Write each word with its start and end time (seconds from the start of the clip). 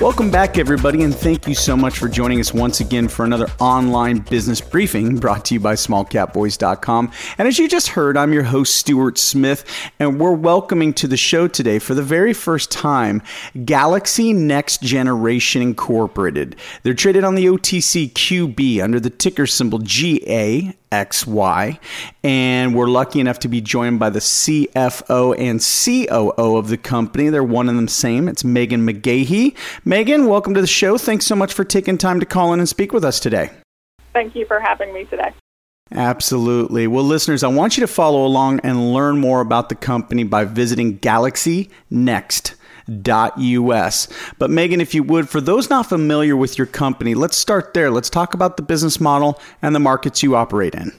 Welcome 0.00 0.30
back, 0.30 0.56
everybody, 0.56 1.02
and 1.02 1.14
thank 1.14 1.46
you 1.46 1.54
so 1.54 1.76
much 1.76 1.98
for 1.98 2.08
joining 2.08 2.40
us 2.40 2.54
once 2.54 2.80
again 2.80 3.06
for 3.06 3.26
another 3.26 3.48
online 3.60 4.20
business 4.20 4.58
briefing 4.58 5.18
brought 5.18 5.44
to 5.44 5.54
you 5.54 5.60
by 5.60 5.74
smallcapvoice.com. 5.74 7.12
And 7.36 7.46
as 7.46 7.58
you 7.58 7.68
just 7.68 7.88
heard, 7.88 8.16
I'm 8.16 8.32
your 8.32 8.44
host, 8.44 8.76
Stuart 8.76 9.18
Smith, 9.18 9.62
and 9.98 10.18
we're 10.18 10.32
welcoming 10.32 10.94
to 10.94 11.06
the 11.06 11.18
show 11.18 11.48
today 11.48 11.78
for 11.78 11.92
the 11.92 12.02
very 12.02 12.32
first 12.32 12.70
time 12.70 13.20
Galaxy 13.66 14.32
Next 14.32 14.80
Generation 14.80 15.60
Incorporated. 15.60 16.56
They're 16.82 16.94
traded 16.94 17.22
on 17.22 17.34
the 17.34 17.44
OTC 17.44 18.14
QB 18.14 18.82
under 18.82 19.00
the 19.00 19.10
ticker 19.10 19.46
symbol 19.46 19.80
GA 19.80 20.74
XY. 20.90 21.78
And 22.24 22.74
we're 22.74 22.88
lucky 22.88 23.20
enough 23.20 23.38
to 23.40 23.48
be 23.48 23.60
joined 23.60 23.98
by 23.98 24.10
the 24.10 24.18
CFO 24.18 25.34
and 25.38 25.60
COO 25.60 26.56
of 26.56 26.68
the 26.68 26.76
company. 26.76 27.28
They're 27.28 27.44
one 27.44 27.68
and 27.68 27.86
the 27.86 27.90
same. 27.90 28.28
It's 28.28 28.44
Magen 28.44 28.86
McGahee. 28.86 29.56
Magen, 29.84 30.26
welcome 30.26 30.54
to 30.54 30.60
the 30.60 30.66
show. 30.66 30.98
Thanks 30.98 31.26
so 31.26 31.36
much 31.36 31.52
for 31.52 31.64
taking 31.64 31.98
time 31.98 32.20
to 32.20 32.26
call 32.26 32.52
in 32.52 32.60
and 32.60 32.68
speak 32.68 32.92
with 32.92 33.04
us 33.04 33.20
today. 33.20 33.50
Thank 34.12 34.34
you 34.34 34.46
for 34.46 34.60
having 34.60 34.92
me 34.92 35.04
today. 35.04 35.32
Absolutely. 35.92 36.86
Well, 36.86 37.04
listeners, 37.04 37.42
I 37.42 37.48
want 37.48 37.76
you 37.76 37.80
to 37.80 37.88
follow 37.88 38.24
along 38.24 38.60
and 38.60 38.92
learn 38.92 39.18
more 39.18 39.40
about 39.40 39.68
the 39.68 39.74
company 39.74 40.24
by 40.24 40.44
visiting 40.44 40.98
Galaxy 40.98 41.70
Next 41.88 42.54
us. 42.90 44.08
But 44.38 44.50
Magen, 44.50 44.80
if 44.80 44.94
you 44.94 45.02
would, 45.04 45.28
for 45.28 45.40
those 45.40 45.70
not 45.70 45.86
familiar 45.86 46.36
with 46.36 46.58
your 46.58 46.66
company, 46.66 47.14
let's 47.14 47.36
start 47.36 47.74
there. 47.74 47.90
Let's 47.90 48.10
talk 48.10 48.34
about 48.34 48.56
the 48.56 48.62
business 48.62 49.00
model 49.00 49.40
and 49.62 49.74
the 49.74 49.80
markets 49.80 50.22
you 50.22 50.36
operate 50.36 50.74
in. 50.74 50.92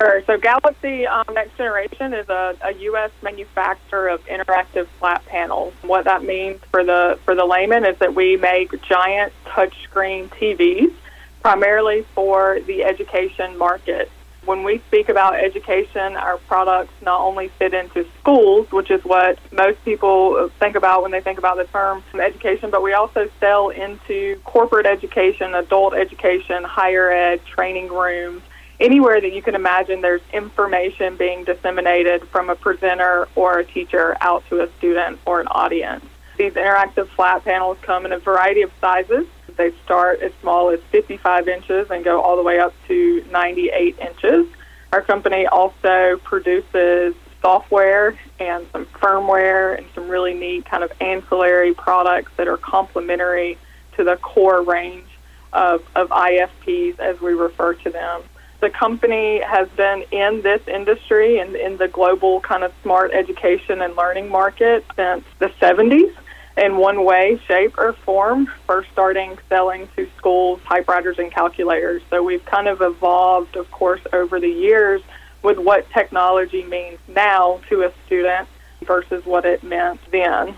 Sure. 0.00 0.22
So 0.26 0.38
Galaxy 0.38 1.06
um, 1.08 1.24
Next 1.32 1.56
Generation 1.56 2.14
is 2.14 2.28
a, 2.28 2.56
a, 2.62 2.72
U.S. 2.72 3.10
manufacturer 3.20 4.08
of 4.08 4.24
interactive 4.26 4.86
flat 5.00 5.24
panels. 5.26 5.74
What 5.82 6.04
that 6.04 6.22
means 6.22 6.60
for 6.70 6.84
the 6.84 7.18
for 7.24 7.34
the 7.34 7.44
layman 7.44 7.84
is 7.84 7.98
that 7.98 8.14
we 8.14 8.36
make 8.36 8.80
giant 8.82 9.32
touchscreen 9.44 10.28
TVs, 10.28 10.94
primarily 11.42 12.02
for 12.14 12.60
the 12.60 12.84
education 12.84 13.58
market 13.58 14.08
when 14.48 14.64
we 14.64 14.78
speak 14.88 15.10
about 15.10 15.34
education, 15.34 16.16
our 16.16 16.38
products 16.38 16.94
not 17.02 17.20
only 17.20 17.48
fit 17.58 17.74
into 17.74 18.06
schools, 18.18 18.66
which 18.72 18.90
is 18.90 19.04
what 19.04 19.38
most 19.52 19.84
people 19.84 20.48
think 20.58 20.74
about 20.74 21.02
when 21.02 21.10
they 21.10 21.20
think 21.20 21.38
about 21.38 21.58
the 21.58 21.64
term 21.64 22.02
education, 22.18 22.70
but 22.70 22.82
we 22.82 22.94
also 22.94 23.28
sell 23.40 23.68
into 23.68 24.40
corporate 24.44 24.86
education, 24.86 25.54
adult 25.54 25.92
education, 25.92 26.64
higher 26.64 27.10
ed, 27.10 27.44
training 27.44 27.88
rooms, 27.88 28.42
anywhere 28.80 29.20
that 29.20 29.34
you 29.34 29.42
can 29.42 29.54
imagine 29.54 30.00
there's 30.00 30.22
information 30.32 31.16
being 31.16 31.44
disseminated 31.44 32.26
from 32.28 32.48
a 32.48 32.54
presenter 32.54 33.28
or 33.36 33.58
a 33.58 33.64
teacher 33.64 34.16
out 34.22 34.42
to 34.48 34.62
a 34.62 34.72
student 34.78 35.18
or 35.26 35.42
an 35.42 35.48
audience. 35.48 36.04
These 36.38 36.54
interactive 36.54 37.08
flat 37.08 37.44
panels 37.44 37.76
come 37.82 38.06
in 38.06 38.12
a 38.12 38.18
variety 38.18 38.62
of 38.62 38.72
sizes. 38.80 39.26
They 39.58 39.72
start 39.84 40.20
as 40.22 40.32
small 40.40 40.70
as 40.70 40.78
55 40.92 41.48
inches 41.48 41.90
and 41.90 42.04
go 42.04 42.22
all 42.22 42.36
the 42.36 42.44
way 42.44 42.60
up 42.60 42.72
to 42.86 43.24
98 43.30 43.98
inches. 43.98 44.46
Our 44.92 45.02
company 45.02 45.46
also 45.48 46.16
produces 46.22 47.14
software 47.42 48.16
and 48.38 48.66
some 48.72 48.86
firmware 48.86 49.76
and 49.76 49.86
some 49.96 50.08
really 50.08 50.34
neat 50.34 50.64
kind 50.64 50.84
of 50.84 50.92
ancillary 51.00 51.74
products 51.74 52.30
that 52.36 52.46
are 52.46 52.56
complementary 52.56 53.58
to 53.96 54.04
the 54.04 54.16
core 54.16 54.62
range 54.62 55.08
of, 55.52 55.82
of 55.96 56.08
IFPs 56.10 57.00
as 57.00 57.20
we 57.20 57.32
refer 57.32 57.74
to 57.74 57.90
them. 57.90 58.22
The 58.60 58.70
company 58.70 59.40
has 59.40 59.68
been 59.70 60.04
in 60.12 60.42
this 60.42 60.60
industry 60.68 61.38
and 61.38 61.56
in 61.56 61.78
the 61.78 61.88
global 61.88 62.40
kind 62.40 62.62
of 62.62 62.72
smart 62.82 63.12
education 63.12 63.82
and 63.82 63.96
learning 63.96 64.28
market 64.28 64.84
since 64.96 65.24
the 65.40 65.48
70s 65.60 66.14
in 66.58 66.76
one 66.76 67.04
way, 67.04 67.40
shape, 67.46 67.78
or 67.78 67.92
form, 67.92 68.46
first 68.66 68.90
starting 68.92 69.38
selling 69.48 69.88
to 69.96 70.08
schools 70.16 70.60
typewriters 70.66 71.18
and 71.18 71.30
calculators. 71.30 72.02
So 72.10 72.22
we've 72.22 72.44
kind 72.44 72.68
of 72.68 72.82
evolved, 72.82 73.56
of 73.56 73.70
course, 73.70 74.00
over 74.12 74.40
the 74.40 74.48
years 74.48 75.00
with 75.42 75.58
what 75.58 75.88
technology 75.90 76.64
means 76.64 76.98
now 77.06 77.60
to 77.68 77.82
a 77.82 77.92
student 78.06 78.48
versus 78.82 79.24
what 79.24 79.44
it 79.44 79.62
meant 79.62 80.00
then. 80.10 80.56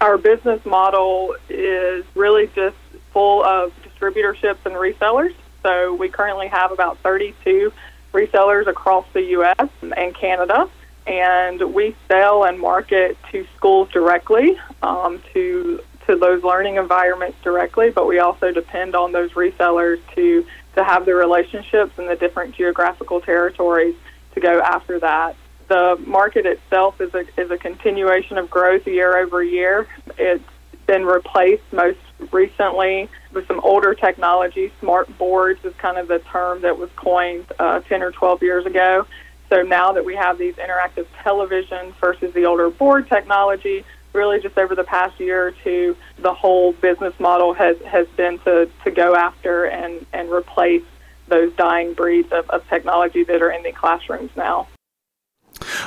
Our 0.00 0.18
business 0.18 0.64
model 0.64 1.36
is 1.48 2.04
really 2.14 2.48
just 2.54 2.76
full 3.12 3.44
of 3.44 3.72
distributorships 3.82 4.64
and 4.64 4.74
resellers. 4.74 5.34
So 5.62 5.94
we 5.94 6.08
currently 6.08 6.48
have 6.48 6.72
about 6.72 6.98
32 6.98 7.72
resellers 8.12 8.66
across 8.66 9.06
the 9.12 9.22
U.S. 9.22 9.68
and 9.82 10.14
Canada 10.14 10.68
and 11.06 11.74
we 11.74 11.94
sell 12.08 12.44
and 12.44 12.58
market 12.58 13.16
to 13.30 13.46
schools 13.56 13.88
directly, 13.90 14.58
um, 14.82 15.22
to 15.32 15.80
to 16.06 16.16
those 16.16 16.42
learning 16.42 16.76
environments 16.76 17.38
directly, 17.42 17.90
but 17.90 18.06
we 18.06 18.18
also 18.18 18.52
depend 18.52 18.94
on 18.94 19.12
those 19.12 19.32
resellers 19.32 20.00
to 20.14 20.44
to 20.76 20.84
have 20.84 21.06
the 21.06 21.14
relationships 21.14 21.92
in 21.98 22.06
the 22.06 22.16
different 22.16 22.54
geographical 22.54 23.20
territories 23.20 23.94
to 24.34 24.40
go 24.40 24.60
after 24.60 24.98
that. 25.00 25.36
The 25.68 25.96
market 26.04 26.46
itself 26.46 27.00
is 27.00 27.14
a 27.14 27.24
is 27.40 27.50
a 27.50 27.58
continuation 27.58 28.38
of 28.38 28.50
growth 28.50 28.86
year 28.86 29.16
over 29.16 29.42
year. 29.42 29.86
It's 30.18 30.44
been 30.86 31.06
replaced 31.06 31.62
most 31.72 31.98
recently 32.30 33.08
with 33.32 33.46
some 33.46 33.60
older 33.60 33.94
technology. 33.94 34.72
Smart 34.80 35.16
boards 35.16 35.64
is 35.64 35.74
kind 35.76 35.96
of 35.96 36.08
the 36.08 36.18
term 36.18 36.62
that 36.62 36.78
was 36.78 36.90
coined 36.96 37.46
uh, 37.58 37.80
10 37.80 38.02
or 38.02 38.12
12 38.12 38.42
years 38.42 38.66
ago. 38.66 39.06
So 39.50 39.62
now 39.62 39.92
that 39.92 40.04
we 40.04 40.16
have 40.16 40.38
these 40.38 40.54
interactive 40.54 41.06
televisions 41.24 41.94
versus 42.00 42.32
the 42.34 42.46
older 42.46 42.70
board 42.70 43.08
technology, 43.08 43.84
really 44.12 44.40
just 44.40 44.56
over 44.56 44.74
the 44.74 44.84
past 44.84 45.18
year 45.20 45.48
or 45.48 45.52
two, 45.62 45.96
the 46.18 46.32
whole 46.32 46.72
business 46.72 47.14
model 47.18 47.52
has, 47.54 47.76
has 47.86 48.06
been 48.16 48.38
to, 48.40 48.70
to 48.84 48.90
go 48.90 49.14
after 49.14 49.64
and, 49.64 50.06
and 50.12 50.30
replace 50.30 50.82
those 51.28 51.52
dying 51.56 51.94
breeds 51.94 52.30
of, 52.32 52.48
of 52.50 52.66
technology 52.68 53.24
that 53.24 53.42
are 53.42 53.50
in 53.50 53.62
the 53.62 53.72
classrooms 53.72 54.30
now. 54.36 54.68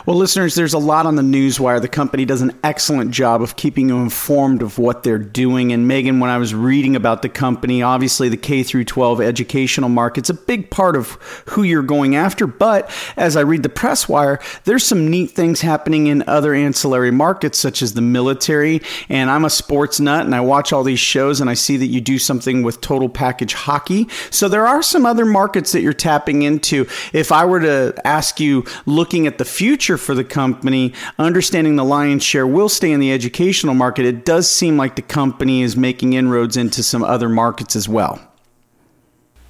Well, 0.07 0.15
listeners, 0.15 0.55
there's 0.55 0.73
a 0.73 0.79
lot 0.79 1.05
on 1.05 1.17
the 1.17 1.21
newswire. 1.21 1.81
The 1.81 1.89
company 1.89 2.23
does 2.23 2.41
an 2.41 2.57
excellent 2.63 3.11
job 3.11 3.41
of 3.41 3.57
keeping 3.57 3.89
you 3.89 3.97
informed 3.97 4.61
of 4.61 4.79
what 4.79 5.03
they're 5.03 5.17
doing. 5.17 5.73
And 5.73 5.85
Magen, 5.85 6.21
when 6.21 6.29
I 6.29 6.37
was 6.37 6.55
reading 6.55 6.95
about 6.95 7.23
the 7.23 7.27
company, 7.27 7.81
obviously 7.81 8.29
the 8.29 8.37
K 8.37 8.63
through 8.63 8.85
12 8.85 9.19
educational 9.19 9.89
market's 9.89 10.29
a 10.29 10.33
big 10.33 10.69
part 10.69 10.95
of 10.95 11.11
who 11.47 11.63
you're 11.63 11.83
going 11.83 12.15
after. 12.15 12.47
But 12.47 12.89
as 13.17 13.35
I 13.35 13.41
read 13.41 13.63
the 13.63 13.69
press 13.69 14.07
wire, 14.07 14.39
there's 14.63 14.85
some 14.85 15.09
neat 15.09 15.31
things 15.31 15.59
happening 15.59 16.07
in 16.07 16.23
other 16.25 16.53
ancillary 16.53 17.11
markets, 17.11 17.59
such 17.59 17.81
as 17.81 17.93
the 17.93 18.01
military. 18.01 18.81
And 19.09 19.29
I'm 19.29 19.43
a 19.43 19.49
sports 19.49 19.99
nut 19.99 20.25
and 20.25 20.33
I 20.33 20.39
watch 20.39 20.71
all 20.71 20.85
these 20.85 21.01
shows 21.01 21.41
and 21.41 21.49
I 21.49 21.53
see 21.53 21.75
that 21.75 21.87
you 21.87 21.99
do 21.99 22.17
something 22.17 22.63
with 22.63 22.79
total 22.79 23.09
package 23.09 23.55
hockey. 23.55 24.07
So 24.29 24.47
there 24.47 24.67
are 24.67 24.81
some 24.81 25.05
other 25.05 25.25
markets 25.25 25.73
that 25.73 25.81
you're 25.81 25.91
tapping 25.91 26.43
into. 26.43 26.87
If 27.11 27.33
I 27.33 27.43
were 27.43 27.59
to 27.59 28.07
ask 28.07 28.39
you, 28.39 28.63
looking 28.85 29.27
at 29.27 29.37
the 29.37 29.43
future 29.43 29.96
for 29.97 30.15
the 30.15 30.23
company, 30.23 30.93
understanding 31.19 31.75
the 31.75 31.83
lion's 31.83 32.23
share 32.23 32.47
will 32.47 32.69
stay 32.69 32.91
in 32.91 32.99
the 32.99 33.11
educational 33.11 33.73
market, 33.73 34.05
it 34.05 34.25
does 34.25 34.49
seem 34.49 34.77
like 34.77 34.95
the 34.95 35.01
company 35.01 35.61
is 35.61 35.75
making 35.75 36.13
inroads 36.13 36.57
into 36.57 36.83
some 36.83 37.03
other 37.03 37.29
markets 37.29 37.75
as 37.75 37.89
well. 37.89 38.19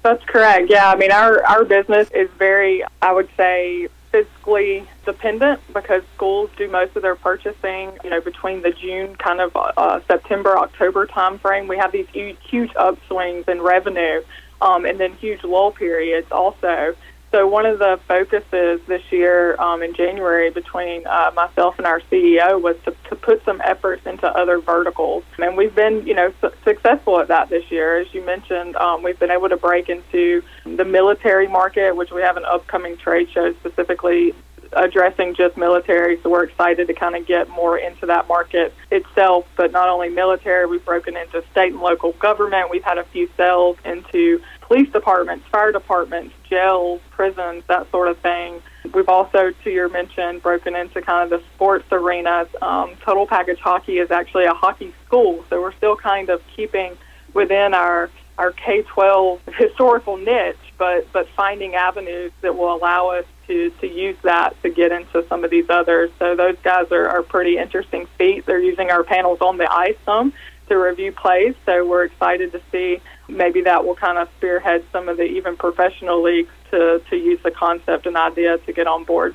That's 0.02 0.24
correct. 0.24 0.70
Yeah, 0.70 0.90
I 0.90 0.96
mean, 0.96 1.10
our, 1.10 1.44
our 1.44 1.64
business 1.64 2.08
is 2.14 2.30
very, 2.38 2.84
I 3.02 3.12
would 3.12 3.28
say, 3.36 3.88
fiscally 4.12 4.86
dependent 5.04 5.60
because 5.72 6.02
schools 6.14 6.50
do 6.56 6.68
most 6.68 6.96
of 6.96 7.02
their 7.02 7.16
purchasing, 7.16 7.92
you 8.02 8.10
know, 8.10 8.20
between 8.20 8.62
the 8.62 8.70
June 8.70 9.16
kind 9.16 9.40
of 9.40 9.52
uh, 9.54 10.00
September, 10.06 10.56
October 10.56 11.06
timeframe. 11.06 11.68
We 11.68 11.76
have 11.76 11.92
these 11.92 12.08
huge, 12.12 12.38
huge 12.48 12.70
upswings 12.70 13.48
in 13.48 13.60
revenue 13.60 14.22
um, 14.60 14.84
and 14.84 14.98
then 14.98 15.12
huge 15.14 15.44
lull 15.44 15.72
periods 15.72 16.30
also. 16.30 16.96
So 17.30 17.46
one 17.46 17.66
of 17.66 17.78
the 17.78 18.00
focuses 18.08 18.80
this 18.86 19.02
year 19.10 19.60
um, 19.60 19.82
in 19.82 19.94
January 19.94 20.50
between 20.50 21.06
uh, 21.06 21.30
myself 21.34 21.76
and 21.76 21.86
our 21.86 22.00
CEO 22.00 22.60
was 22.60 22.76
to, 22.86 22.94
to 23.10 23.16
put 23.16 23.44
some 23.44 23.60
efforts 23.62 24.06
into 24.06 24.26
other 24.26 24.60
verticals, 24.60 25.24
and 25.36 25.54
we've 25.54 25.74
been, 25.74 26.06
you 26.06 26.14
know, 26.14 26.32
su- 26.40 26.52
successful 26.64 27.20
at 27.20 27.28
that 27.28 27.50
this 27.50 27.70
year. 27.70 27.98
As 27.98 28.06
you 28.14 28.24
mentioned, 28.24 28.76
um, 28.76 29.02
we've 29.02 29.18
been 29.18 29.30
able 29.30 29.50
to 29.50 29.58
break 29.58 29.90
into 29.90 30.42
the 30.64 30.86
military 30.86 31.48
market, 31.48 31.94
which 31.94 32.10
we 32.10 32.22
have 32.22 32.38
an 32.38 32.46
upcoming 32.46 32.96
trade 32.96 33.28
show 33.30 33.52
specifically 33.60 34.34
addressing 34.72 35.34
just 35.34 35.56
military. 35.56 36.20
So 36.22 36.30
we're 36.30 36.44
excited 36.44 36.88
to 36.88 36.94
kind 36.94 37.16
of 37.16 37.26
get 37.26 37.48
more 37.48 37.78
into 37.78 38.06
that 38.06 38.28
market 38.28 38.74
itself. 38.90 39.46
But 39.56 39.72
not 39.72 39.88
only 39.88 40.08
military, 40.08 40.66
we've 40.66 40.84
broken 40.84 41.16
into 41.16 41.42
state 41.50 41.72
and 41.72 41.80
local 41.80 42.12
government. 42.12 42.70
We've 42.70 42.84
had 42.84 42.98
a 42.98 43.04
few 43.04 43.28
sales 43.36 43.76
into 43.84 44.40
police 44.68 44.90
departments, 44.92 45.46
fire 45.50 45.72
departments, 45.72 46.34
jails, 46.48 47.00
prisons, 47.10 47.64
that 47.68 47.90
sort 47.90 48.08
of 48.08 48.18
thing. 48.18 48.62
We've 48.92 49.08
also, 49.08 49.50
to 49.64 49.70
your 49.70 49.88
mention, 49.88 50.38
broken 50.38 50.76
into 50.76 51.00
kind 51.02 51.32
of 51.32 51.40
the 51.40 51.46
sports 51.54 51.86
arenas. 51.90 52.48
Um, 52.62 52.94
Total 53.04 53.26
Package 53.26 53.58
Hockey 53.58 53.98
is 53.98 54.10
actually 54.10 54.44
a 54.44 54.54
hockey 54.54 54.94
school, 55.06 55.44
so 55.48 55.60
we're 55.60 55.74
still 55.74 55.96
kind 55.96 56.28
of 56.28 56.42
keeping 56.54 56.96
within 57.34 57.74
our 57.74 58.10
our 58.36 58.52
K-12 58.52 59.40
historical 59.54 60.16
niche, 60.16 60.56
but 60.76 61.10
but 61.12 61.28
finding 61.34 61.74
avenues 61.74 62.30
that 62.42 62.56
will 62.56 62.74
allow 62.74 63.08
us 63.08 63.24
to 63.48 63.70
to 63.80 63.86
use 63.86 64.16
that 64.22 64.60
to 64.62 64.70
get 64.70 64.92
into 64.92 65.26
some 65.28 65.44
of 65.44 65.50
these 65.50 65.68
others. 65.70 66.10
So 66.18 66.36
those 66.36 66.56
guys 66.62 66.92
are, 66.92 67.08
are 67.08 67.22
pretty 67.22 67.56
interesting 67.56 68.06
feats. 68.16 68.46
They're 68.46 68.60
using 68.60 68.90
our 68.90 69.02
panels 69.02 69.38
on 69.40 69.56
the 69.56 69.70
ice 69.70 69.96
some 70.04 70.32
to 70.68 70.76
review 70.76 71.12
plays, 71.12 71.54
so 71.66 71.86
we're 71.86 72.04
excited 72.04 72.52
to 72.52 72.60
see 72.70 73.00
maybe 73.28 73.62
that 73.62 73.84
will 73.84 73.96
kind 73.96 74.18
of 74.18 74.28
spearhead 74.36 74.84
some 74.92 75.08
of 75.08 75.16
the 75.16 75.24
even 75.24 75.56
professional 75.56 76.22
leagues 76.22 76.52
to, 76.70 77.02
to 77.10 77.16
use 77.16 77.40
the 77.42 77.50
concept 77.50 78.06
and 78.06 78.16
idea 78.16 78.58
to 78.58 78.72
get 78.72 78.86
on 78.86 79.04
board. 79.04 79.34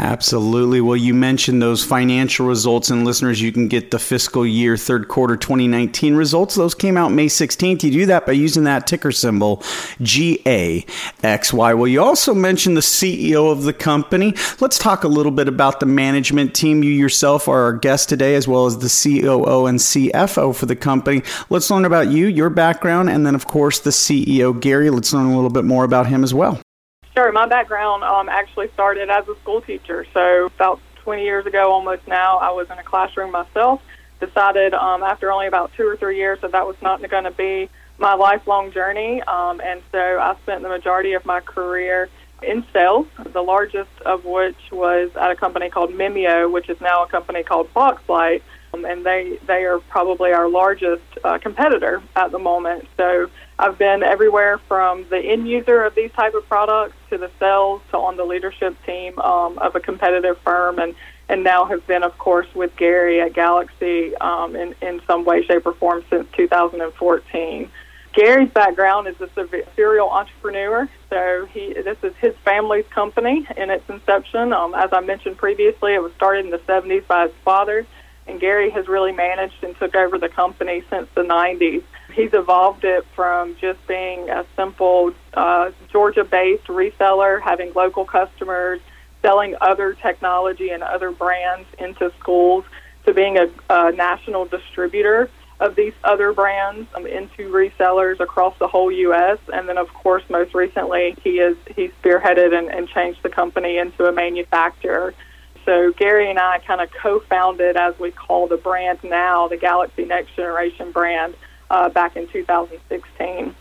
Absolutely. 0.00 0.80
Well, 0.80 0.96
you 0.96 1.12
mentioned 1.12 1.60
those 1.60 1.84
financial 1.84 2.46
results, 2.46 2.88
and 2.88 3.04
listeners, 3.04 3.42
you 3.42 3.52
can 3.52 3.68
get 3.68 3.90
the 3.90 3.98
fiscal 3.98 4.46
year 4.46 4.78
third 4.78 5.08
quarter 5.08 5.36
2019 5.36 6.14
results. 6.14 6.54
Those 6.54 6.74
came 6.74 6.96
out 6.96 7.12
May 7.12 7.26
16th. 7.26 7.82
You 7.82 7.90
do 7.90 8.06
that 8.06 8.24
by 8.24 8.32
using 8.32 8.64
that 8.64 8.86
ticker 8.86 9.12
symbol, 9.12 9.58
GAXY. 10.00 11.76
Well, 11.76 11.86
you 11.86 12.02
also 12.02 12.32
mentioned 12.32 12.78
the 12.78 12.80
CEO 12.80 13.52
of 13.52 13.64
the 13.64 13.74
company. 13.74 14.32
Let's 14.58 14.78
talk 14.78 15.04
a 15.04 15.08
little 15.08 15.32
bit 15.32 15.48
about 15.48 15.80
the 15.80 15.86
management 15.86 16.54
team. 16.54 16.82
You 16.82 16.92
yourself 16.92 17.46
are 17.46 17.60
our 17.64 17.74
guest 17.74 18.08
today, 18.08 18.36
as 18.36 18.48
well 18.48 18.64
as 18.64 18.78
the 18.78 18.88
COO 18.88 19.66
and 19.66 19.78
CFO 19.78 20.56
for 20.56 20.64
the 20.64 20.76
company. 20.76 21.22
Let's 21.50 21.70
learn 21.70 21.84
about 21.84 22.08
you, 22.08 22.26
your 22.26 22.48
background, 22.48 23.10
and 23.10 23.26
then, 23.26 23.34
of 23.34 23.46
course, 23.46 23.80
the 23.80 23.90
CEO, 23.90 24.58
Gary. 24.58 24.88
Let's 24.88 25.12
learn 25.12 25.26
a 25.26 25.34
little 25.34 25.50
bit 25.50 25.66
more 25.66 25.84
about 25.84 26.06
him 26.06 26.24
as 26.24 26.32
well. 26.32 26.58
Sure. 27.14 27.32
My 27.32 27.46
background 27.46 28.04
um, 28.04 28.28
actually 28.28 28.68
started 28.68 29.10
as 29.10 29.26
a 29.28 29.34
school 29.36 29.60
teacher. 29.60 30.06
So 30.14 30.46
about 30.46 30.80
20 30.96 31.24
years 31.24 31.46
ago, 31.46 31.72
almost 31.72 32.06
now, 32.06 32.38
I 32.38 32.50
was 32.50 32.70
in 32.70 32.78
a 32.78 32.82
classroom 32.82 33.32
myself. 33.32 33.82
Decided 34.20 34.74
um, 34.74 35.02
after 35.02 35.32
only 35.32 35.46
about 35.46 35.72
two 35.76 35.86
or 35.86 35.96
three 35.96 36.18
years 36.18 36.38
that 36.42 36.52
that 36.52 36.66
was 36.66 36.76
not 36.82 37.00
going 37.08 37.24
to 37.24 37.30
be 37.30 37.70
my 37.98 38.14
lifelong 38.14 38.70
journey, 38.70 39.22
um, 39.22 39.60
and 39.62 39.82
so 39.92 39.98
I 39.98 40.36
spent 40.42 40.62
the 40.62 40.68
majority 40.68 41.14
of 41.14 41.24
my 41.24 41.40
career 41.40 42.10
in 42.42 42.64
sales. 42.72 43.06
The 43.32 43.42
largest 43.42 43.90
of 44.04 44.26
which 44.26 44.58
was 44.70 45.10
at 45.16 45.30
a 45.30 45.36
company 45.36 45.70
called 45.70 45.90
Mimio, 45.90 46.50
which 46.50 46.68
is 46.68 46.80
now 46.82 47.04
a 47.04 47.08
company 47.08 47.42
called 47.42 47.72
Boxlight, 47.72 48.42
and 48.72 49.04
they 49.04 49.38
they 49.46 49.64
are 49.64 49.78
probably 49.78 50.32
our 50.32 50.48
largest 50.48 51.02
uh, 51.24 51.38
competitor 51.38 52.02
at 52.16 52.32
the 52.32 52.38
moment. 52.38 52.86
So 52.96 53.30
I've 53.58 53.78
been 53.78 54.02
everywhere 54.02 54.58
from 54.58 55.06
the 55.10 55.18
end 55.18 55.48
user 55.48 55.82
of 55.82 55.94
these 55.94 56.12
type 56.12 56.34
of 56.34 56.48
products 56.48 56.96
to 57.10 57.18
the 57.18 57.30
sales 57.38 57.82
to 57.90 57.98
on 57.98 58.16
the 58.16 58.24
leadership 58.24 58.76
team 58.86 59.18
um, 59.18 59.58
of 59.58 59.74
a 59.76 59.80
competitive 59.80 60.38
firm, 60.38 60.78
and 60.78 60.94
and 61.28 61.44
now 61.44 61.64
have 61.64 61.86
been, 61.86 62.02
of 62.02 62.16
course, 62.18 62.46
with 62.54 62.74
Gary 62.76 63.20
at 63.20 63.34
Galaxy 63.34 64.16
um, 64.16 64.56
in 64.56 64.74
in 64.80 65.00
some 65.06 65.24
way, 65.24 65.44
shape, 65.44 65.66
or 65.66 65.74
form 65.74 66.04
since 66.10 66.26
2014. 66.36 67.70
Gary's 68.12 68.50
background 68.50 69.06
is 69.06 69.14
a 69.20 69.28
serial 69.76 70.10
entrepreneur, 70.10 70.88
so 71.08 71.46
he 71.46 71.72
this 71.74 71.98
is 72.02 72.12
his 72.16 72.34
family's 72.44 72.86
company 72.88 73.46
in 73.56 73.70
its 73.70 73.88
inception. 73.88 74.52
Um, 74.52 74.74
as 74.74 74.90
I 74.92 75.00
mentioned 75.00 75.36
previously, 75.38 75.94
it 75.94 76.02
was 76.02 76.12
started 76.14 76.44
in 76.44 76.50
the 76.50 76.58
70s 76.58 77.06
by 77.06 77.28
his 77.28 77.36
father 77.44 77.86
and 78.30 78.40
Gary 78.40 78.70
has 78.70 78.86
really 78.86 79.12
managed 79.12 79.62
and 79.62 79.76
took 79.76 79.94
over 79.94 80.16
the 80.16 80.28
company 80.28 80.84
since 80.88 81.08
the 81.14 81.22
90s. 81.22 81.82
He's 82.14 82.32
evolved 82.32 82.84
it 82.84 83.04
from 83.14 83.56
just 83.60 83.84
being 83.86 84.30
a 84.30 84.46
simple 84.56 85.12
uh, 85.34 85.72
Georgia 85.90 86.24
based 86.24 86.66
reseller, 86.66 87.40
having 87.42 87.72
local 87.74 88.04
customers, 88.04 88.80
selling 89.20 89.56
other 89.60 89.94
technology 89.94 90.70
and 90.70 90.82
other 90.82 91.10
brands 91.10 91.68
into 91.78 92.12
schools, 92.20 92.64
to 93.04 93.14
being 93.14 93.36
a, 93.36 93.48
a 93.68 93.92
national 93.92 94.44
distributor 94.46 95.28
of 95.58 95.74
these 95.74 95.92
other 96.04 96.32
brands 96.32 96.88
um, 96.94 97.06
into 97.06 97.50
resellers 97.50 98.18
across 98.20 98.56
the 98.58 98.68
whole 98.68 98.90
U.S. 98.90 99.38
And 99.52 99.68
then, 99.68 99.76
of 99.76 99.92
course, 99.92 100.22
most 100.30 100.54
recently, 100.54 101.16
he 101.22 101.40
is 101.40 101.56
he 101.76 101.90
spearheaded 102.02 102.56
and, 102.56 102.68
and 102.68 102.88
changed 102.88 103.22
the 103.22 103.28
company 103.28 103.78
into 103.78 104.06
a 104.06 104.12
manufacturer 104.12 105.14
so 105.70 105.92
Gary 105.92 106.28
and 106.28 106.36
I 106.36 106.58
kind 106.58 106.80
of 106.80 106.90
co-founded, 107.00 107.76
as 107.76 107.96
we 108.00 108.10
call 108.10 108.48
the 108.48 108.56
brand 108.56 108.98
now, 109.04 109.46
the 109.46 109.56
Galaxy 109.56 110.04
Next 110.04 110.34
Generation 110.34 110.90
brand, 110.90 111.34
uh, 111.70 111.88
back 111.88 112.16
in 112.16 112.26
2016. 112.26 113.54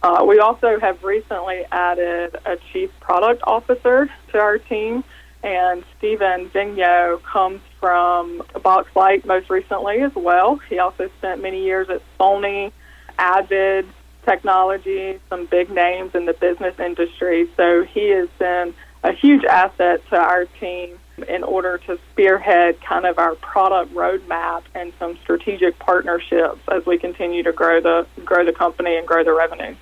Uh, 0.00 0.24
we 0.28 0.38
also 0.38 0.78
have 0.78 1.02
recently 1.02 1.64
added 1.72 2.36
a 2.46 2.56
chief 2.72 2.92
product 3.00 3.42
officer 3.42 4.08
to 4.30 4.38
our 4.38 4.58
team, 4.58 5.02
and 5.42 5.82
Stephen 5.98 6.50
Vigneault 6.50 7.20
comes 7.24 7.60
from 7.80 8.42
Boxlight 8.54 9.24
most 9.24 9.50
recently 9.50 10.02
as 10.02 10.14
well. 10.14 10.60
He 10.68 10.78
also 10.78 11.10
spent 11.18 11.42
many 11.42 11.64
years 11.64 11.90
at 11.90 12.00
Sony, 12.16 12.70
Avid 13.18 13.88
Technology, 14.24 15.18
some 15.28 15.46
big 15.46 15.68
names 15.68 16.14
in 16.14 16.26
the 16.26 16.34
business 16.34 16.78
industry. 16.78 17.50
So 17.56 17.82
he 17.82 18.10
has 18.10 18.28
been 18.38 18.72
a 19.02 19.12
huge 19.12 19.42
asset 19.42 20.00
to 20.10 20.16
our 20.16 20.44
team 20.44 20.96
in 21.24 21.44
order 21.44 21.78
to 21.78 21.98
spearhead 22.10 22.80
kind 22.80 23.06
of 23.06 23.18
our 23.18 23.34
product 23.36 23.94
roadmap 23.94 24.62
and 24.74 24.92
some 24.98 25.16
strategic 25.22 25.78
partnerships 25.78 26.60
as 26.72 26.84
we 26.86 26.98
continue 26.98 27.42
to 27.42 27.52
grow 27.52 27.80
the 27.80 28.06
grow 28.24 28.44
the 28.44 28.52
company 28.52 28.96
and 28.96 29.06
grow 29.06 29.24
the 29.24 29.34
revenue. 29.34 29.74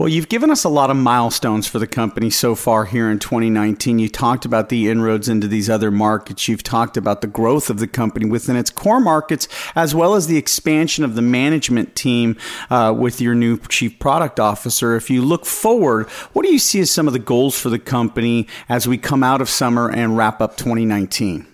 Well, 0.00 0.08
you've 0.08 0.30
given 0.30 0.50
us 0.50 0.64
a 0.64 0.70
lot 0.70 0.88
of 0.88 0.96
milestones 0.96 1.66
for 1.66 1.78
the 1.78 1.86
company 1.86 2.30
so 2.30 2.54
far 2.54 2.86
here 2.86 3.10
in 3.10 3.18
2019. 3.18 3.98
You 3.98 4.08
talked 4.08 4.46
about 4.46 4.70
the 4.70 4.88
inroads 4.88 5.28
into 5.28 5.46
these 5.46 5.68
other 5.68 5.90
markets. 5.90 6.48
You've 6.48 6.62
talked 6.62 6.96
about 6.96 7.20
the 7.20 7.26
growth 7.26 7.68
of 7.68 7.80
the 7.80 7.86
company 7.86 8.24
within 8.24 8.56
its 8.56 8.70
core 8.70 8.98
markets, 8.98 9.46
as 9.76 9.94
well 9.94 10.14
as 10.14 10.26
the 10.26 10.38
expansion 10.38 11.04
of 11.04 11.16
the 11.16 11.20
management 11.20 11.96
team 11.96 12.38
uh, 12.70 12.94
with 12.96 13.20
your 13.20 13.34
new 13.34 13.58
chief 13.68 13.98
product 13.98 14.40
officer. 14.40 14.96
If 14.96 15.10
you 15.10 15.20
look 15.20 15.44
forward, 15.44 16.08
what 16.32 16.46
do 16.46 16.50
you 16.50 16.58
see 16.58 16.80
as 16.80 16.90
some 16.90 17.06
of 17.06 17.12
the 17.12 17.18
goals 17.18 17.60
for 17.60 17.68
the 17.68 17.78
company 17.78 18.46
as 18.70 18.88
we 18.88 18.96
come 18.96 19.22
out 19.22 19.42
of 19.42 19.50
summer 19.50 19.90
and 19.90 20.16
wrap 20.16 20.40
up 20.40 20.56
2019? 20.56 21.49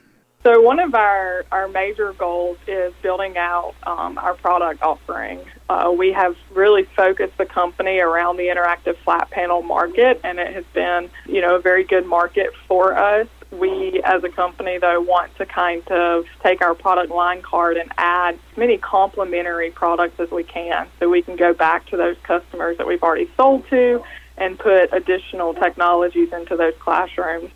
So 0.47 0.61
one 0.61 0.79
of 0.79 0.95
our, 0.95 1.45
our 1.51 1.67
major 1.67 2.13
goals 2.13 2.57
is 2.69 2.95
building 3.03 3.37
out 3.37 3.75
um, 3.83 4.17
our 4.17 4.35
product 4.35 4.81
offering. 4.81 5.41
Uh, 5.69 5.93
we 5.99 6.13
have 6.13 6.37
really 6.55 6.85
focused 6.85 7.37
the 7.37 7.47
company 7.47 7.99
around 7.99 8.37
the 8.37 8.45
interactive 8.45 8.97
flat 8.99 9.29
panel 9.33 9.63
market, 9.63 10.21
and 10.23 10.39
it 10.39 10.55
has 10.55 10.65
been, 10.73 11.11
you 11.27 11.41
know, 11.41 11.57
a 11.57 11.61
very 11.61 11.83
good 11.83 12.07
market 12.07 12.51
for 12.69 12.97
us. 12.97 13.27
We, 13.51 14.01
as 14.05 14.23
a 14.23 14.29
company, 14.29 14.79
though, 14.79 15.01
want 15.01 15.37
to 15.39 15.47
kind 15.47 15.83
of 15.89 16.27
take 16.45 16.63
our 16.63 16.77
product 16.77 17.11
line 17.11 17.43
card 17.43 17.77
and 17.77 17.91
add 17.99 18.37
as 18.37 18.57
many 18.57 18.79
complementary 18.79 19.73
products 19.73 20.21
as 20.21 20.31
we 20.31 20.45
can 20.45 20.87
so 21.01 21.09
we 21.09 21.23
can 21.23 21.35
go 21.35 21.55
back 21.55 21.87
to 21.87 21.97
those 21.97 22.19
customers 22.23 22.79
that 22.79 22.87
we've 22.87 23.03
already 23.03 23.29
sold 23.37 23.69
to 23.71 24.01
and 24.37 24.61
put 24.61 24.93
additional 24.93 25.55
technologies 25.55 26.33
into 26.33 26.57
those 26.57 26.75
classrooms. 26.79 27.51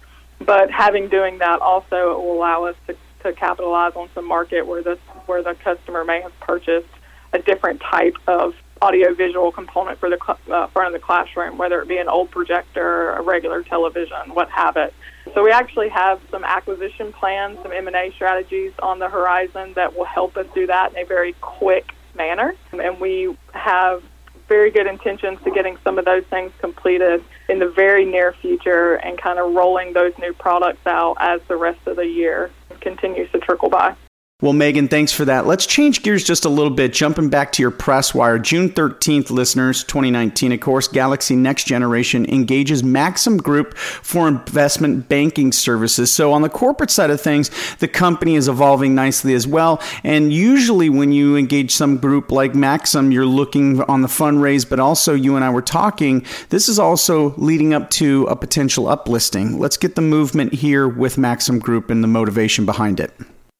But 0.44 0.70
having 0.70 1.09
doing 1.09 1.38
that 1.38 1.61
also 1.61 2.12
it 2.12 2.18
will 2.18 2.32
allow 2.32 2.64
us 2.64 2.76
to, 2.87 2.97
to 3.23 3.32
capitalize 3.32 3.92
on 3.94 4.09
some 4.14 4.26
market 4.26 4.66
where 4.66 4.82
the 4.82 4.99
where 5.26 5.42
the 5.42 5.54
customer 5.54 6.04
may 6.04 6.23
have 6.23 6.38
purchased 6.40 6.88
a 7.32 7.38
different 7.38 7.80
type 7.80 8.16
of 8.26 8.54
audiovisual 8.82 9.52
component 9.52 9.99
for 10.00 10.09
the 10.09 10.18
uh, 10.52 10.66
front 10.68 10.94
of 10.94 11.00
the 11.00 11.04
classroom, 11.04 11.59
whether 11.59 11.80
it 11.82 11.88
be 11.88 11.99
an 11.99 12.09
old 12.09 12.30
projector, 12.30 13.11
a 13.11 13.23
regular 13.23 13.62
television, 13.62 14.32
what 14.32 14.49
have 14.50 14.76
it. 14.76 14.94
So 15.35 15.44
we 15.44 15.50
actually 15.50 15.90
have 15.90 16.20
some 16.30 16.44
acquisition 16.44 17.12
plans, 17.12 17.59
some 17.62 17.73
M&A 17.73 18.11
strategies 18.12 18.73
on 18.82 18.99
the 18.99 19.09
horizon 19.09 19.75
that 19.75 19.94
will 19.97 20.06
help 20.06 20.37
us 20.37 20.47
do 20.54 20.66
that 20.66 20.92
in 20.92 20.99
a 20.99 21.04
very 21.04 21.35
quick 21.40 21.92
manner. 22.16 22.54
And 22.73 22.99
we 23.00 23.37
have 23.52 24.02
very 24.50 24.73
good 24.73 24.88
intentions 24.88 25.38
to 25.45 25.50
getting 25.52 25.78
some 25.85 25.97
of 25.97 26.04
those 26.04 26.25
things 26.25 26.50
completed 26.61 27.23
in 27.49 27.61
the 27.61 27.69
very 27.69 28.04
near 28.04 28.33
future 28.33 28.95
and 28.97 29.16
kind 29.16 29.38
of 29.38 29.54
rolling 29.54 29.92
those 29.92 30.12
new 30.19 30.35
products 30.35 30.85
out 30.87 31.16
as 31.21 31.40
the 31.47 31.57
rest 31.57 31.78
of 31.87 31.95
the 31.95 32.04
year 32.04 32.50
continues 32.80 33.30
to 33.30 33.38
trickle 33.38 33.71
by. 33.71 33.95
Well, 34.42 34.54
Magen, 34.54 34.88
thanks 34.88 35.12
for 35.12 35.26
that. 35.26 35.47
Let's 35.47 35.66
change 35.66 36.02
gears 36.02 36.25
just 36.25 36.47
a 36.47 36.49
little 36.49 36.70
bit, 36.70 36.94
jumping 36.94 37.28
back 37.28 37.52
to 37.52 37.62
your 37.62 37.70
press 37.70 38.14
wire. 38.14 38.38
June 38.38 38.70
13th, 38.70 39.28
listeners, 39.30 39.85
2019, 39.85 40.52
of 40.52 40.61
course, 40.61 40.88
Galaxy 40.88 41.37
Next 41.37 41.64
Generation 41.64 42.25
engages 42.25 42.82
Maxim 42.82 43.37
Group 43.37 43.76
for 43.76 44.26
investment 44.28 45.11
banking 45.11 45.52
services. 45.52 46.11
So, 46.11 46.32
on 46.32 46.40
the 46.40 46.49
corporate 46.49 46.90
side 46.90 47.11
of 47.11 47.20
things, 47.20 47.50
the 47.80 47.88
company 47.88 48.35
is 48.35 48.49
evolving 48.49 48.94
nicely 48.94 49.35
as 49.35 49.47
well. 49.47 49.78
And 50.04 50.32
usually, 50.32 50.88
when 50.88 51.12
you 51.12 51.37
engage 51.37 51.73
some 51.73 51.99
group 51.99 52.32
like 52.32 52.54
Maxim, 52.54 53.12
you're 53.12 53.26
looking 53.26 53.82
on 53.82 54.00
the 54.00 54.09
fundraise, 54.09 54.66
but 54.66 54.80
also 54.80 55.12
you 55.12 55.37
and 55.37 55.44
I 55.44 55.50
were 55.50 55.61
talking. 55.61 56.25
This 56.49 56.66
is 56.66 56.78
also 56.78 57.35
leading 57.37 57.75
up 57.75 57.90
to 57.90 58.25
a 58.25 58.37
potential 58.37 58.87
uplisting. 58.87 59.59
Let's 59.59 59.76
get 59.76 59.97
the 59.97 60.00
movement 60.00 60.54
here 60.54 60.88
with 60.88 61.18
Maxim 61.18 61.59
Group 61.59 61.90
and 61.90 62.02
the 62.02 62.09
motivation 62.09 62.64
behind 62.64 63.00
it. 63.00 63.12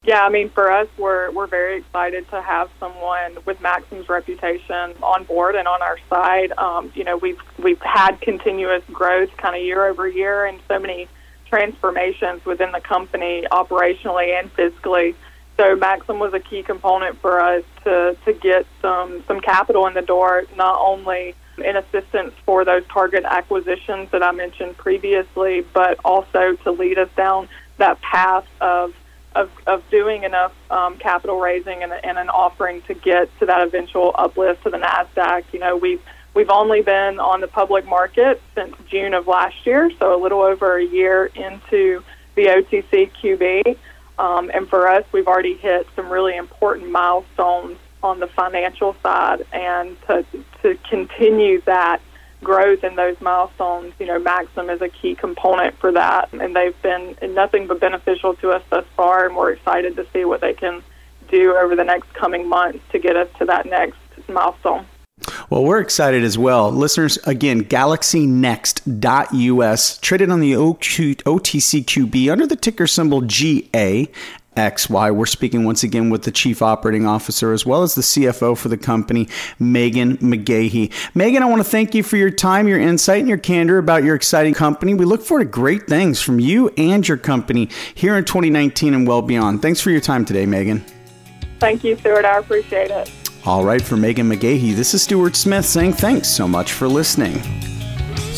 Yeah, 0.03 0.25
I 0.25 0.31
mean, 0.31 0.49
for 0.49 0.73
us, 0.73 0.89
we're 0.97 1.31
we're 1.31 1.47
very 1.47 1.77
excited 1.77 2.27
to 2.31 2.41
have 2.41 2.71
someone 2.81 3.37
with 3.45 3.61
Maxim's 3.61 4.09
reputation 4.09 4.95
on 5.03 5.25
board 5.25 5.57
and 5.57 5.69
on 5.69 5.83
our 5.83 5.99
side. 6.09 6.53
Um, 6.57 6.91
you 6.95 7.05
know, 7.05 7.19
we've 7.19 7.39
we've 7.59 7.83
had 7.83 8.19
continuous 8.23 8.83
growth, 8.91 9.29
kind 9.37 9.55
of 9.55 9.63
year 9.63 9.85
over 9.87 10.09
year, 10.09 10.47
and 10.47 10.59
so 10.69 10.79
many 10.79 11.07
transformations 11.51 12.43
within 12.47 12.73
the 12.73 12.81
company, 12.81 13.45
operationally 13.53 14.41
and 14.41 14.51
fiscally. 14.57 15.15
So 15.59 15.77
Maxim 15.77 16.19
was 16.19 16.33
a 16.33 16.41
key 16.41 16.63
component 16.63 17.21
for 17.21 17.39
us 17.39 17.65
to 17.85 18.17
to 18.25 18.33
get 18.33 18.65
some 18.81 19.23
some 19.29 19.41
capital 19.41 19.87
in 19.87 19.93
the 19.93 20.01
door, 20.01 20.45
not 20.57 20.81
only 20.81 21.35
in 21.59 21.77
assistance 21.77 22.33
for 22.47 22.65
those 22.65 22.85
target 22.91 23.25
acquisitions 23.29 24.11
that 24.13 24.23
I 24.23 24.33
mentioned 24.33 24.79
previously, 24.79 25.61
but 25.75 25.99
also 26.07 26.57
to 26.65 26.71
lead 26.71 26.99
us 26.99 27.11
down 27.19 27.51
that 27.77 28.01
path 28.01 28.47
of 28.63 28.95
of, 29.35 29.51
of 29.67 29.89
doing 29.91 30.25
enough 30.25 30.53
um, 30.71 30.97
capital 30.97 31.39
raising 31.39 31.83
and, 31.83 31.93
and, 31.93 32.19
an 32.19 32.29
offering 32.29 32.83
to 32.83 32.95
get 32.95 33.29
to 33.39 33.47
that 33.47 33.63
eventual 33.63 34.13
uplift 34.17 34.65
to 34.65 34.71
the 34.71 34.79
Nasdaq. 34.79 35.45
You 35.53 35.61
know, 35.61 35.77
we've 35.77 36.03
we've 36.35 36.51
only 36.51 36.83
been 36.83 37.21
on 37.21 37.41
the 37.41 37.49
public 37.49 37.87
market 37.87 38.43
since 38.55 38.75
June 38.89 39.15
of 39.15 39.27
last 39.27 39.65
year, 39.65 39.91
so 39.99 40.15
a 40.15 40.21
little 40.21 40.43
over 40.43 40.77
a 40.77 40.85
year 40.85 41.27
into 41.35 42.03
the 42.35 42.47
OTC 42.47 43.11
QB. 43.23 43.77
Um, 44.19 44.51
and 44.53 44.69
for 44.69 44.89
us, 44.89 45.05
we've 45.13 45.29
already 45.29 45.55
hit 45.55 45.87
some 45.97 46.11
really 46.11 46.37
important 46.37 46.91
milestones 46.91 47.79
on 48.03 48.21
the 48.21 48.27
financial 48.27 48.97
side, 49.03 49.47
and 49.53 49.97
to 50.03 50.25
to 50.63 50.77
continue 50.89 51.61
that 51.63 52.01
growth 52.43 52.85
in 52.85 52.97
those 52.97 53.21
milestones, 53.21 53.93
you 53.99 54.07
know, 54.07 54.19
Maxim 54.19 54.71
is 54.71 54.81
a 54.81 54.89
key 54.89 55.15
component 55.15 55.77
for 55.79 55.93
that, 55.93 56.33
and 56.33 56.57
they've 56.57 56.81
been 56.83 57.17
nothing 57.35 57.67
but 57.67 57.81
beneficial 57.81 58.35
to 58.37 58.51
us 58.51 58.63
thus 58.71 58.87
far, 58.97 59.27
and 59.27 59.37
we're 59.37 59.53
excited 59.53 59.97
to 59.97 60.07
see 60.13 60.25
what 60.25 60.41
they 60.41 60.55
can 60.55 60.83
do 61.29 61.55
over 61.57 61.77
the 61.77 61.85
next 61.85 62.15
coming 62.15 62.49
months 62.49 62.81
to 62.93 62.99
get 62.99 63.17
us 63.17 63.29
to 63.39 63.45
that 63.45 63.67
next 63.67 63.99
milestone. 64.29 64.87
Well, 65.51 65.65
we're 65.65 65.81
excited 65.81 66.25
as 66.25 66.39
well. 66.39 66.73
Listeners, 66.73 67.19
again, 67.27 67.65
galaxynext.us, 67.65 69.99
traded 69.99 70.31
on 70.31 70.41
the 70.41 70.53
OTCQB 70.53 72.33
under 72.33 72.47
the 72.47 72.57
ticker 72.57 72.87
symbol 72.87 73.21
GA. 73.21 74.09
XY. 74.57 75.15
We're 75.15 75.27
speaking 75.27 75.65
once 75.65 75.83
again 75.83 76.11
with 76.11 76.25
the 76.25 76.31
Chief 76.31 76.63
Operating 76.63 77.07
Officer 77.07 77.53
as 77.53 77.65
well 77.65 77.83
as 77.83 77.95
the 77.95 78.03
CFO 78.03 78.57
for 78.57 78.69
the 78.69 78.77
company, 78.77 79.29
Magen 79.59 80.17
McGahee. 80.19 80.93
Magen, 81.15 81.43
I 81.43 81.47
want 81.47 81.61
to 81.61 81.69
thank 81.69 81.95
you 81.95 82.03
for 82.03 82.17
your 82.17 82.31
time, 82.31 82.67
your 82.69 82.81
insight, 82.81 83.21
and 83.21 83.29
your 83.29 83.39
candor 83.39 83.79
about 83.79 84.05
your 84.05 84.15
exciting 84.15 84.55
company. 84.55 84.95
We 84.95 85.05
look 85.05 85.23
forward 85.23 85.45
to 85.45 85.51
great 85.51 85.87
things 85.87 86.21
from 86.21 86.41
you 86.41 86.71
and 86.77 87.07
your 87.07 87.17
company 87.17 87.69
here 87.95 88.17
in 88.17 88.25
2019 88.25 88.95
and 88.95 89.07
well 89.07 89.23
beyond. 89.23 89.63
Thanks 89.63 89.81
for 89.81 89.91
your 89.91 90.01
time 90.01 90.25
today, 90.25 90.47
Magen. 90.47 90.85
Thank 91.59 91.85
you, 91.85 91.97
Stuart. 91.97 92.25
I 92.25 92.39
appreciate 92.39 92.91
it. 92.91 93.11
All 93.47 93.65
right, 93.65 93.81
for 93.81 93.97
Magen 93.97 94.29
McGahee, 94.29 94.75
this 94.75 94.93
is 94.93 95.03
Stuart 95.03 95.35
Smith 95.35 95.65
saying 95.65 95.95
thanks 95.95 96.29
so 96.29 96.47
much 96.47 96.73
for 96.73 96.87
listening. 96.87 97.37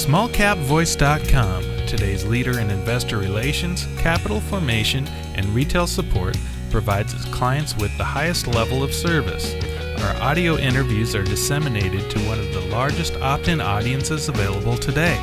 SmallCapVoice.com, 0.02 1.62
today's 1.86 2.24
leader 2.24 2.60
in 2.60 2.70
investor 2.70 3.18
relations, 3.18 3.86
capital 3.98 4.40
formation, 4.40 5.06
and 5.42 5.54
retail 5.54 5.86
support, 5.86 6.36
provides 6.70 7.12
its 7.12 7.24
clients 7.26 7.76
with 7.76 7.96
the 7.98 8.04
highest 8.04 8.46
level 8.46 8.82
of 8.82 8.94
service. 8.94 9.54
Our 10.02 10.22
audio 10.22 10.56
interviews 10.56 11.14
are 11.14 11.22
disseminated 11.22 12.10
to 12.10 12.18
one 12.20 12.38
of 12.38 12.52
the 12.52 12.60
largest 12.62 13.14
opt 13.16 13.48
in 13.48 13.60
audiences 13.60 14.28
available 14.28 14.76
today. 14.76 15.16